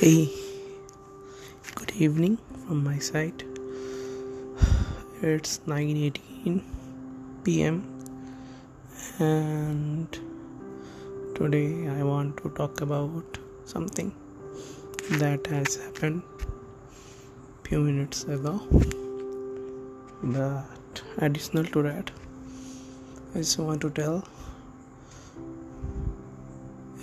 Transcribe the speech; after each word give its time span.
Hey, 0.00 0.30
good 1.74 1.90
evening 2.04 2.38
from 2.64 2.84
my 2.84 2.98
side. 3.06 3.40
It's 5.30 5.54
9:18 5.70 6.60
p.m. 7.46 7.78
and 9.28 10.18
today 11.38 11.70
I 11.94 12.04
want 12.10 12.36
to 12.42 12.50
talk 12.60 12.82
about 12.86 13.40
something 13.72 14.12
that 15.22 15.48
has 15.54 15.74
happened 15.86 16.22
few 17.64 17.80
minutes 17.88 18.22
ago. 18.36 18.54
But 20.36 21.02
additional 21.28 21.66
to 21.78 21.82
that, 21.88 22.12
I 23.34 23.38
just 23.38 23.58
want 23.58 23.80
to 23.88 23.90
tell 23.98 24.22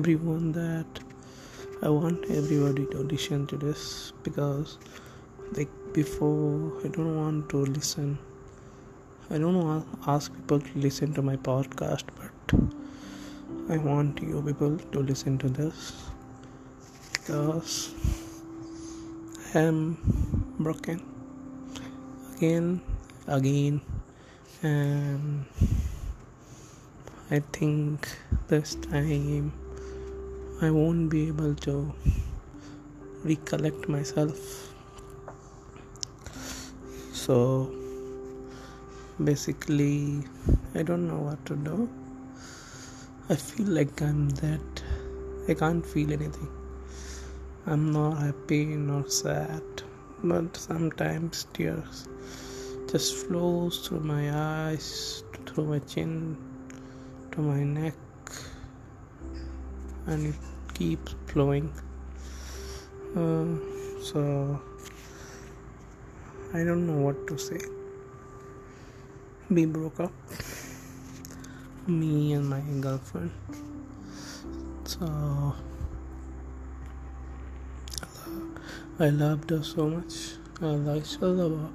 everyone 0.00 0.50
that 0.52 1.04
I 1.80 1.88
want 1.88 2.24
everybody 2.28 2.86
to 2.86 2.98
listen 2.98 3.46
to 3.46 3.56
this 3.56 4.12
because, 4.24 4.78
like, 5.52 5.68
before 5.92 6.72
I 6.84 6.88
don't 6.88 7.16
want 7.16 7.48
to 7.50 7.58
listen. 7.66 8.18
I 9.30 9.38
don't 9.38 9.62
want 9.62 9.86
ask 10.06 10.34
people 10.34 10.58
to 10.60 10.78
listen 10.78 11.14
to 11.14 11.22
my 11.22 11.36
podcast, 11.36 12.04
but 12.16 13.72
I 13.72 13.76
want 13.76 14.20
you 14.20 14.42
people 14.42 14.76
to 14.76 14.98
listen 15.00 15.38
to 15.38 15.48
this 15.48 15.92
because 17.12 17.94
I 19.54 19.60
am 19.60 20.56
broken 20.58 21.00
again, 22.36 22.80
again, 23.28 23.80
and 24.62 25.44
I 27.30 27.40
think 27.52 28.08
this 28.48 28.74
time 28.74 29.52
I 30.60 30.70
won't 30.70 31.08
be 31.08 31.28
able 31.28 31.54
to 31.54 31.94
recollect 33.22 33.88
myself. 33.88 34.72
So 37.12 37.72
basically, 39.22 40.24
I 40.74 40.82
don't 40.82 41.06
know 41.06 41.18
what 41.18 41.46
to 41.46 41.54
do. 41.54 41.88
I 43.30 43.36
feel 43.36 43.68
like 43.68 44.02
I'm 44.02 44.30
that. 44.42 44.82
I 45.48 45.54
can't 45.54 45.86
feel 45.86 46.12
anything. 46.12 46.48
I'm 47.66 47.92
not 47.92 48.18
happy 48.18 48.64
nor 48.64 49.08
sad, 49.08 49.62
but 50.24 50.56
sometimes 50.56 51.46
tears 51.52 52.08
just 52.90 53.14
flows 53.14 53.86
through 53.86 54.00
my 54.00 54.24
eyes, 54.34 55.22
through 55.46 55.66
my 55.66 55.78
chin, 55.78 56.36
to 57.30 57.42
my 57.42 57.62
neck 57.62 57.94
and 60.08 60.26
it 60.26 60.34
keeps 60.74 61.14
flowing. 61.26 61.72
Uh, 63.16 63.46
so 64.02 64.60
i 66.54 66.64
don't 66.64 66.86
know 66.86 67.00
what 67.06 67.26
to 67.28 67.38
say. 67.38 67.60
We 69.50 69.64
broke 69.66 70.00
up. 70.00 70.12
Me 71.86 72.32
and 72.32 72.48
my 72.48 72.60
girlfriend. 72.80 73.30
So 74.84 75.54
i 78.98 79.10
loved 79.10 79.50
her 79.50 79.62
so 79.62 79.88
much. 79.88 80.14
I 80.60 80.66
like 80.66 81.06
still 81.06 81.32
love 81.32 81.60
her 81.60 81.68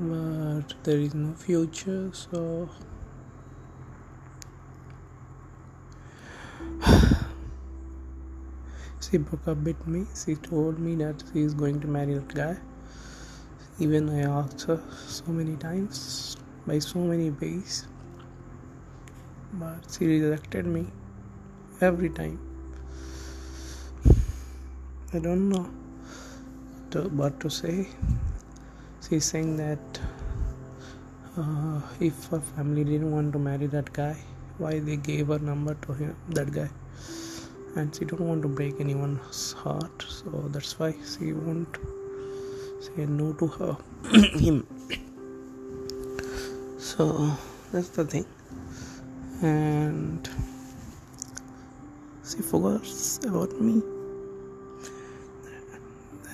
but 0.00 0.72
there 0.84 0.98
is 0.98 1.14
no 1.14 1.34
future 1.34 2.10
so 2.14 2.70
she 9.10 9.18
broke 9.18 9.48
up 9.48 9.58
with 9.58 9.86
me. 9.86 10.06
She 10.14 10.34
told 10.36 10.78
me 10.78 10.94
that 10.96 11.22
she 11.32 11.40
is 11.40 11.54
going 11.54 11.80
to 11.80 11.88
marry 11.88 12.14
that 12.14 12.34
guy. 12.34 12.56
Even 13.78 14.08
I 14.08 14.20
asked 14.22 14.62
her 14.62 14.80
so 15.06 15.32
many 15.32 15.56
times, 15.56 16.36
by 16.66 16.78
so 16.78 17.00
many 17.00 17.30
ways, 17.30 17.86
but 19.54 19.78
she 19.90 20.06
rejected 20.06 20.66
me 20.66 20.86
every 21.80 22.10
time. 22.10 22.38
I 25.12 25.18
don't 25.18 25.48
know 25.48 25.68
what 26.92 27.40
to 27.40 27.50
say. 27.50 27.88
She's 29.08 29.24
saying 29.24 29.56
that 29.56 30.00
uh, 31.36 31.80
if 32.00 32.26
her 32.26 32.40
family 32.40 32.84
didn't 32.84 33.10
want 33.10 33.32
to 33.32 33.38
marry 33.38 33.66
that 33.66 33.92
guy, 33.92 34.16
why 34.58 34.78
they 34.78 34.96
gave 34.96 35.28
her 35.28 35.38
number 35.38 35.74
to 35.86 35.94
him, 35.94 36.16
that 36.28 36.52
guy 36.52 36.68
and 37.76 37.94
she 37.94 38.04
don't 38.04 38.20
want 38.20 38.42
to 38.42 38.48
break 38.48 38.80
anyone's 38.80 39.52
heart 39.52 40.04
so 40.08 40.30
that's 40.48 40.78
why 40.78 40.94
she 41.12 41.32
won't 41.32 41.78
say 42.80 43.06
no 43.06 43.32
to 43.34 43.46
her 43.46 43.76
him. 44.38 44.66
So 46.78 47.36
that's 47.72 47.90
the 47.90 48.04
thing. 48.04 48.24
And 49.42 50.28
she 52.28 52.38
forgets 52.42 53.18
about 53.24 53.60
me. 53.60 53.82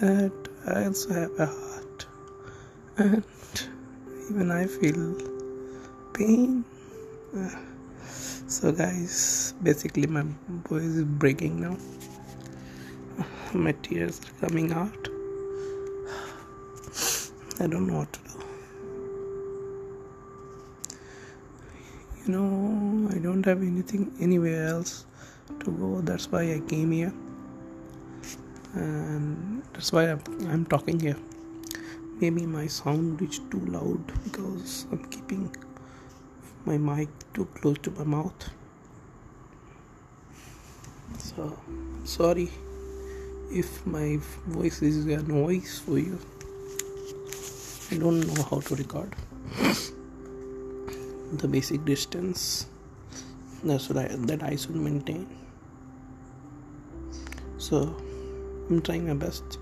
That 0.01 0.33
I 0.67 0.85
also 0.87 1.13
have 1.15 1.41
a 1.41 1.47
heart. 1.47 2.07
And 2.99 3.25
even 4.31 4.51
I 4.51 4.67
feel 4.67 5.15
pain 6.15 6.65
so 8.49 8.71
guys 8.71 9.55
basically 9.61 10.07
my 10.07 10.25
voice 10.69 10.83
is 10.83 11.05
breaking 11.05 11.61
now. 11.61 11.77
My 13.53 13.73
tears 13.73 14.21
are 14.21 14.47
coming 14.47 14.73
out. 14.73 15.09
I 17.61 17.67
don't 17.67 17.89
know 17.89 17.99
what 17.99 18.13
to 18.13 18.21
do. 18.21 18.31
You 22.25 22.33
know 22.33 23.09
i 23.15 23.19
don't 23.19 23.45
have 23.47 23.63
anything 23.63 24.13
anywhere 24.21 24.69
else 24.69 25.07
to 25.61 25.71
go. 25.73 26.01
That's 26.03 26.31
why 26.31 26.43
i 26.55 26.61
came 26.69 26.93
here. 26.93 27.13
And 28.75 29.63
that's 29.73 29.93
why 29.93 30.11
i'm, 30.13 30.23
I'm 30.49 30.67
talking 30.67 31.01
here. 31.01 31.19
Maybe 32.21 32.47
my 32.47 32.69
sound 32.69 33.21
is 33.23 33.41
too 33.51 33.65
loud 33.67 34.07
because 34.23 34.87
i'm 34.93 35.05
keeping 35.07 35.51
my 36.67 36.77
mic 36.77 37.09
too 37.33 37.47
close 37.55 37.79
to 37.79 37.91
my 37.93 38.05
mouth. 38.05 38.51
So 41.19 41.57
sorry 42.05 42.51
if 43.51 43.87
my 43.87 44.19
voice 44.47 44.83
is 44.83 45.07
a 45.07 45.23
noise 45.23 45.79
for 45.79 45.99
you. 45.99 46.19
I 47.93 47.99
don't 47.99 48.27
know 48.27 48.43
how 48.43 48.61
to 48.61 48.75
record. 48.75 49.15
The 51.33 51.49
basic 51.49 51.85
distance 51.85 52.67
that's 53.65 53.89
what 53.89 53.99
I, 53.99 54.09
that 54.31 54.45
i 54.45 54.55
should 54.55 54.77
maintain. 54.77 55.27
So 57.59 57.97
i'm 58.69 58.81
trying 58.83 59.09
my 59.09 59.15
best 59.15 59.59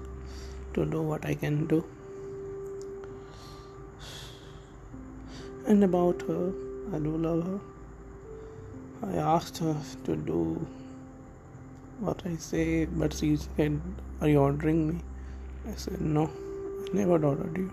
to 0.75 0.85
do 0.85 1.01
what 1.03 1.25
i 1.25 1.35
can 1.35 1.67
do. 1.67 1.85
And 5.67 5.83
about 5.83 6.21
her 6.29 6.53
I 6.93 6.99
do 6.99 7.17
love 7.17 7.45
her. 7.47 7.61
I 9.03 9.17
asked 9.17 9.59
her 9.59 9.77
to 10.05 10.17
do 10.17 10.67
what 11.99 12.23
I 12.27 12.37
say, 12.37 12.85
but 12.85 13.13
she 13.15 13.37
said, 13.37 13.81
Are 14.21 14.29
you 14.29 14.41
ordering 14.41 14.89
me? 14.89 15.01
I 15.67 15.75
said, 15.77 16.01
No, 16.01 16.25
I 16.25 16.97
never 16.97 17.13
ordered 17.13 17.57
you. 17.57 17.73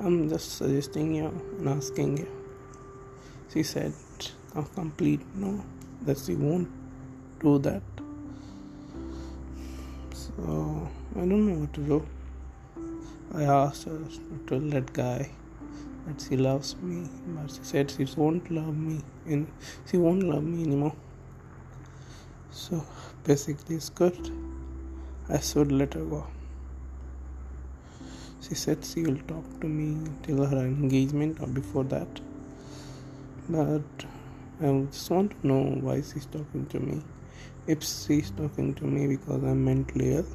I'm 0.00 0.28
just 0.28 0.56
suggesting 0.56 1.14
you 1.14 1.26
and 1.58 1.68
asking 1.68 2.18
you. 2.18 2.28
She 3.52 3.62
said, 3.62 3.92
A 4.54 4.62
complete 4.62 5.20
no, 5.34 5.62
that 6.02 6.18
she 6.18 6.34
won't 6.34 6.68
do 7.40 7.58
that. 7.58 7.82
So 10.12 10.88
I 11.16 11.18
don't 11.20 11.46
know 11.46 11.60
what 11.60 11.74
to 11.74 11.80
do. 11.80 12.06
I 13.34 13.42
asked 13.44 13.84
her 13.84 14.00
to 14.48 14.58
that 14.70 14.92
guy 14.92 15.30
that 16.06 16.20
she 16.20 16.36
loves 16.36 16.76
me, 16.76 17.08
but 17.28 17.50
she 17.50 17.62
said 17.62 17.90
she 17.90 18.06
won't 18.16 18.50
love 18.50 18.76
me 18.76 19.00
and 19.26 19.46
she 19.90 19.96
won't 19.96 20.22
love 20.22 20.42
me 20.42 20.64
anymore. 20.64 20.94
So 22.50 22.84
basically, 23.24 23.76
it's 23.76 23.90
good. 23.90 24.30
I 25.28 25.38
should 25.38 25.70
let 25.72 25.94
her 25.94 26.04
go. 26.04 26.26
She 28.40 28.54
said 28.54 28.84
she 28.84 29.02
will 29.02 29.18
talk 29.28 29.44
to 29.60 29.66
me 29.66 30.10
till 30.22 30.44
her 30.44 30.58
engagement 30.58 31.40
or 31.40 31.46
before 31.46 31.84
that. 31.84 32.08
But 33.48 33.82
I 34.62 34.86
just 34.90 35.10
want 35.10 35.40
to 35.40 35.46
know 35.46 35.62
why 35.80 35.96
she's 36.00 36.26
talking 36.26 36.66
to 36.66 36.80
me. 36.80 37.02
If 37.66 37.82
she's 37.82 38.30
talking 38.32 38.74
to 38.74 38.84
me 38.84 39.06
because 39.06 39.42
I'm 39.42 39.64
mentally 39.64 40.16
ill, 40.16 40.26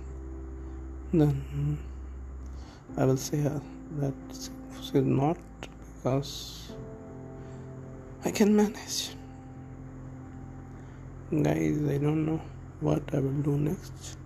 then 1.13 1.77
I 2.97 3.05
will 3.05 3.17
say 3.17 3.37
her 3.41 3.61
that 3.99 4.13
she's 4.81 4.93
not 4.93 5.37
because 6.05 6.71
I 8.25 8.29
can 8.29 8.55
manage. 8.55 9.15
Guys, 11.31 11.79
I 11.89 11.97
don't 11.97 12.27
know 12.27 12.39
what 12.79 13.01
I 13.11 13.19
will 13.19 13.41
do 13.47 13.57
next. 13.57 14.17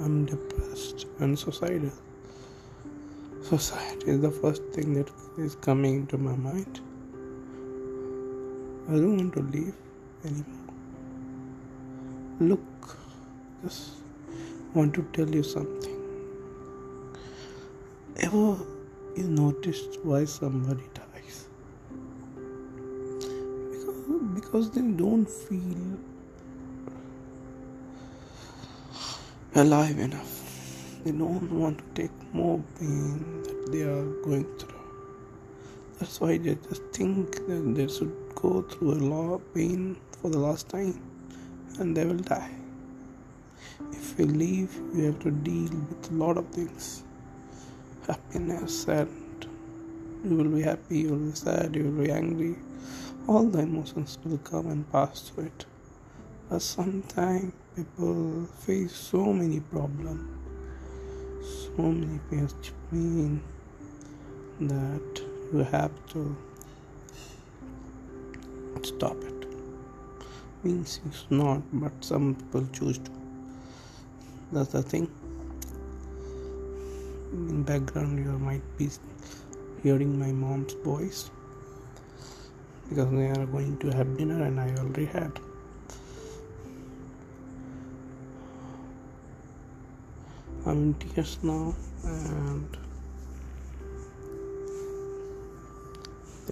I'm 0.00 0.24
depressed 0.24 1.06
and 1.18 1.36
suicidal. 1.36 1.90
Suicide 3.42 4.04
is 4.06 4.20
the 4.20 4.30
first 4.30 4.62
thing 4.66 4.94
that 4.94 5.10
is 5.36 5.56
coming 5.56 6.06
to 6.06 6.16
my 6.16 6.36
mind. 6.36 6.80
I 8.88 8.92
don't 8.92 9.16
want 9.16 9.32
to 9.34 9.42
live 9.58 9.74
anymore. 10.24 10.74
Look, 12.38 12.96
just 13.64 13.94
want 14.74 14.94
to 14.94 15.02
tell 15.12 15.28
you 15.28 15.42
something. 15.42 15.96
Ever 18.20 18.77
you 19.18 19.28
noticed 19.28 19.98
why 20.04 20.24
somebody 20.24 20.84
dies? 20.94 21.48
Because, 23.70 24.00
because 24.34 24.70
they 24.70 24.82
don't 24.82 25.28
feel 25.28 25.98
alive 29.54 29.98
enough. 29.98 30.34
They 31.04 31.10
don't 31.10 31.50
want 31.50 31.78
to 31.78 32.02
take 32.02 32.16
more 32.32 32.62
pain 32.78 33.42
that 33.42 33.72
they 33.72 33.82
are 33.82 34.06
going 34.22 34.46
through. 34.58 34.74
That's 35.98 36.20
why 36.20 36.38
they 36.38 36.54
just 36.68 36.82
think 36.92 37.34
that 37.48 37.74
they 37.74 37.88
should 37.88 38.14
go 38.36 38.62
through 38.62 38.92
a 38.92 39.02
lot 39.14 39.34
of 39.34 39.54
pain 39.54 39.96
for 40.22 40.30
the 40.30 40.38
last 40.38 40.68
time 40.68 41.00
and 41.80 41.96
they 41.96 42.04
will 42.04 42.24
die. 42.36 42.50
If 43.92 44.16
you 44.18 44.26
leave, 44.26 44.72
you 44.94 45.06
have 45.06 45.18
to 45.20 45.30
deal 45.30 45.70
with 45.88 46.10
a 46.10 46.14
lot 46.14 46.36
of 46.36 46.46
things 46.50 47.02
happiness, 48.08 48.86
and 48.88 49.46
you 50.24 50.36
will 50.36 50.48
be 50.48 50.62
happy, 50.62 51.00
you 51.00 51.10
will 51.10 51.30
be 51.30 51.36
sad, 51.36 51.76
you 51.76 51.84
will 51.84 52.04
be 52.04 52.10
angry. 52.10 52.56
All 53.28 53.44
the 53.44 53.60
emotions 53.60 54.18
will 54.24 54.38
come 54.38 54.66
and 54.68 54.90
pass 54.90 55.28
through 55.28 55.44
it. 55.44 55.66
But 56.48 56.62
sometimes 56.62 57.52
people 57.76 58.46
face 58.60 58.94
so 58.94 59.32
many 59.32 59.60
problems, 59.60 60.26
so 61.76 61.82
many 61.82 62.18
pain 62.30 63.42
that 64.60 65.22
you 65.52 65.58
have 65.58 65.92
to 66.08 66.36
stop 68.82 69.16
it. 69.22 69.46
Means 70.64 71.00
it's 71.06 71.26
not, 71.30 71.62
but 71.72 71.92
some 72.00 72.34
people 72.34 72.66
choose 72.72 72.98
to. 72.98 73.10
That's 74.50 74.72
the 74.72 74.82
thing. 74.82 75.08
In 77.38 77.62
background, 77.62 78.18
you 78.18 78.36
might 78.38 78.62
be 78.76 78.90
hearing 79.82 80.18
my 80.18 80.32
mom's 80.32 80.72
voice 80.84 81.30
because 82.88 83.10
they 83.10 83.28
are 83.28 83.46
going 83.46 83.78
to 83.78 83.90
have 83.90 84.16
dinner, 84.18 84.42
and 84.44 84.58
I 84.60 84.74
already 84.76 85.04
had. 85.06 85.38
I'm 90.66 90.78
in 90.78 90.94
tears 90.94 91.38
now, 91.42 91.74
and 92.04 92.76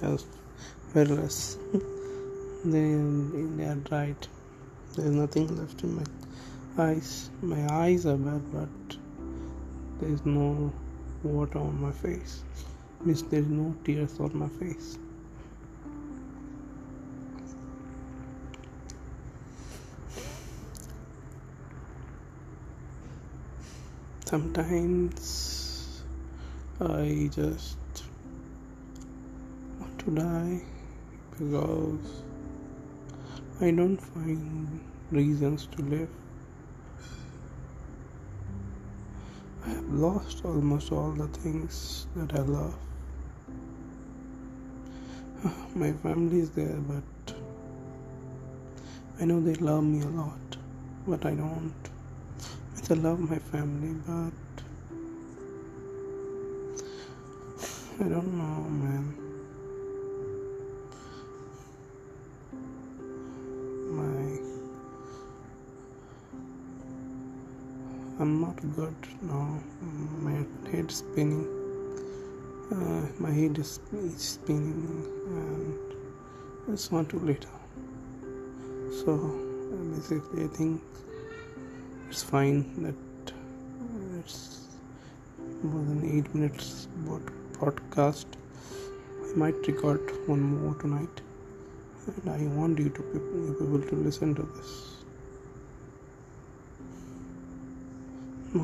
yes, 0.00 0.24
very 0.94 1.06
less. 1.06 1.58
they 2.64 2.86
they 3.56 3.64
are 3.64 3.82
right. 3.90 4.28
There's 4.94 5.10
nothing 5.10 5.48
left 5.56 5.82
in 5.82 5.96
my 5.96 6.04
eyes. 6.78 7.30
My 7.42 7.66
eyes 7.72 8.06
are 8.06 8.16
bad, 8.16 8.52
but 8.52 8.96
there's 10.00 10.24
no 10.26 10.72
water 11.22 11.58
on 11.58 11.80
my 11.80 11.92
face. 11.92 12.42
Means 13.04 13.22
there's 13.24 13.46
no 13.46 13.74
tears 13.84 14.18
on 14.20 14.36
my 14.38 14.48
face. 14.48 14.98
Sometimes 24.24 26.02
I 26.80 27.30
just 27.32 27.78
want 29.78 29.98
to 30.00 30.10
die 30.10 30.62
because 31.30 32.22
I 33.60 33.70
don't 33.70 33.96
find 33.96 34.80
reasons 35.10 35.68
to 35.76 35.82
live. 35.82 36.08
I 39.66 39.70
have 39.70 39.92
lost 39.92 40.44
almost 40.44 40.92
all 40.92 41.10
the 41.10 41.26
things 41.26 42.06
that 42.14 42.32
I 42.34 42.42
love. 42.42 42.76
My 45.74 45.92
family 45.92 46.38
is 46.38 46.50
there, 46.50 46.78
but 46.88 47.34
I 49.20 49.24
know 49.24 49.40
they 49.40 49.54
love 49.54 49.82
me 49.82 50.02
a 50.02 50.06
lot, 50.06 50.56
but 51.06 51.26
I 51.26 51.34
don't. 51.34 51.74
I 52.88 52.94
love 52.94 53.18
my 53.18 53.38
family, 53.38 53.96
but 54.06 54.32
I 58.06 58.08
don't 58.08 58.38
know, 58.38 58.70
man. 58.70 59.25
I'm 68.26 68.40
not 68.40 68.56
good 68.74 68.96
now. 69.22 69.48
My 70.20 70.32
head 70.68 70.90
spinning. 70.90 71.44
Uh, 72.72 73.06
my 73.20 73.30
head 73.30 73.56
is, 73.56 73.78
is 73.92 74.20
spinning, 74.20 75.04
and 75.26 75.78
I 76.66 76.72
just 76.72 76.90
want 76.90 77.08
to 77.10 77.20
lay 77.20 77.34
down. 77.34 77.60
So 79.04 79.14
basically, 79.92 80.42
I 80.42 80.48
think 80.48 80.82
it's 82.08 82.24
fine 82.24 82.64
that 82.82 83.32
it's 84.18 84.66
more 85.62 85.84
than 85.84 86.18
8 86.18 86.34
minutes 86.34 86.88
podcast 87.60 88.26
i 89.28 89.36
might 89.44 89.66
record 89.68 90.12
one 90.26 90.42
more 90.50 90.74
tonight 90.82 91.24
and 92.16 92.30
i 92.36 92.42
want 92.58 92.78
you 92.86 92.90
to 93.00 93.08
be 93.14 93.24
able 93.66 93.90
to 93.94 94.04
listen 94.08 94.34
to 94.34 94.42
this 94.56 94.95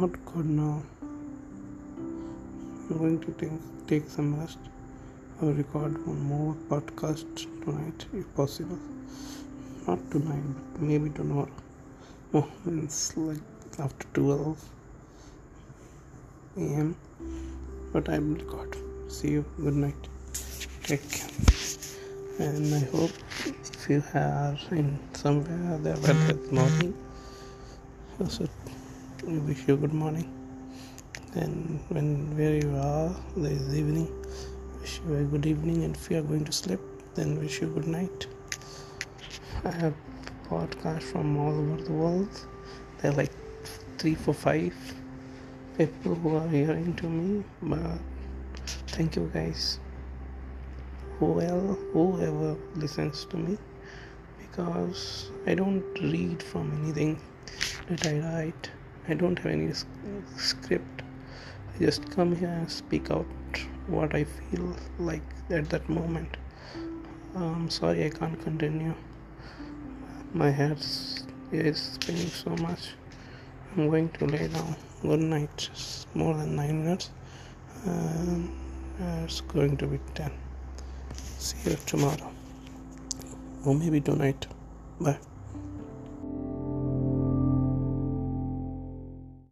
not 0.01 0.13
good 0.27 0.49
now. 0.49 0.83
I'm 2.89 2.99
going 2.99 3.21
to 3.21 3.33
take, 3.33 3.87
take 3.87 4.09
some 4.09 4.39
rest. 4.41 4.59
I'll 5.41 5.53
record 5.53 6.07
one 6.07 6.21
more 6.21 6.55
podcast 6.71 7.47
tonight 7.65 8.07
if 8.15 8.35
possible. 8.35 8.79
Not 9.87 9.99
tonight 10.11 10.45
but 10.73 10.83
maybe 10.83 11.11
tomorrow. 11.11 11.51
Oh 12.33 12.49
it's 12.67 13.17
like 13.17 13.39
after 13.79 14.07
12 14.15 14.65
am 16.57 16.97
but 17.93 18.09
i 18.09 18.19
will 18.19 18.37
record. 18.37 18.77
See 19.09 19.33
you. 19.33 19.45
Good 19.61 19.75
night. 19.75 20.09
Take 20.85 21.11
care. 21.11 21.29
And 22.39 22.75
i 22.75 22.81
hope 22.97 23.11
if 23.47 23.89
you 23.91 24.03
are 24.15 24.57
in 24.71 24.99
somewhere 25.13 25.79
there 25.79 25.97
where 25.97 26.15
there's 26.15 26.53
morning 26.53 26.95
also 28.21 28.49
we 29.23 29.39
wish 29.39 29.67
you 29.69 29.77
good 29.77 29.95
morning 29.95 30.29
and 31.35 31.81
when 31.89 32.37
where 32.37 32.57
you 32.57 32.77
are 32.77 33.11
there 33.37 33.53
is 33.53 33.75
evening 33.75 34.09
wish 34.81 35.01
you 35.07 35.17
a 35.17 35.25
good 35.25 35.47
evening 35.47 35.85
and 35.85 35.97
if 35.97 36.11
you 36.11 36.19
are 36.19 36.29
going 36.31 36.45
to 36.45 36.53
sleep 36.53 36.81
then 37.15 37.39
wish 37.39 37.61
you 37.61 37.69
good 37.69 37.87
night 37.87 38.27
i 39.65 39.71
have 39.71 39.95
podcasts 40.53 41.05
from 41.05 41.37
all 41.39 41.55
over 41.61 41.83
the 41.83 41.93
world. 41.93 42.47
There 42.99 43.11
are 43.11 43.15
like 43.15 43.33
three, 43.99 44.15
four, 44.15 44.35
five 44.35 44.75
people 45.79 46.15
who 46.15 46.37
are 46.37 46.49
hearing 46.49 46.95
to 46.97 47.07
me. 47.09 47.45
But 47.63 47.99
thank 48.89 49.17
you 49.17 49.31
guys. 49.33 49.79
Whoever, 51.19 51.75
whoever 51.95 52.57
listens 52.75 53.25
to 53.27 53.37
me, 53.37 53.57
because 54.39 55.31
I 55.47 55.55
don't 55.55 55.85
read 56.03 56.43
from 56.43 56.73
anything 56.83 57.19
that 57.89 58.07
I 58.07 58.19
write. 58.19 58.71
I 59.09 59.15
don't 59.15 59.39
have 59.39 59.53
any 59.53 59.73
script. 60.37 61.03
I 61.75 61.79
just 61.79 62.11
come 62.11 62.37
here 62.37 62.49
and 62.49 62.71
speak 62.71 63.11
out 63.11 63.27
what 63.87 64.15
I 64.15 64.25
feel 64.25 64.77
like 64.99 65.23
at 65.51 65.69
that 65.71 65.89
moment. 65.89 66.37
I'm 67.35 67.71
sorry 67.71 68.05
I 68.05 68.11
can't 68.11 68.41
continue. 68.43 68.95
My 70.35 70.51
head 70.51 70.79
is 71.53 71.79
spinning 71.79 72.29
so 72.29 72.51
much. 72.57 72.91
I'm 73.77 73.89
going 73.89 74.09
to 74.11 74.27
lay 74.27 74.49
down. 74.49 74.77
Good 75.03 75.21
night. 75.21 75.69
It's 75.73 76.07
more 76.15 76.35
than 76.35 76.57
nine 76.57 76.85
minutes. 76.85 77.11
Um, 77.87 78.53
it's 79.25 79.41
going 79.41 79.77
to 79.79 79.87
be 79.87 79.99
10 80.15 80.31
see 81.43 81.71
you 81.71 81.77
tomorrow. 81.87 82.33
Or 83.65 83.75
maybe 83.75 84.01
tonight. 84.01 84.47
Bye 85.01 85.19